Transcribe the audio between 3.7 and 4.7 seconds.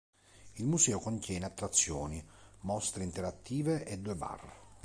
e due bar.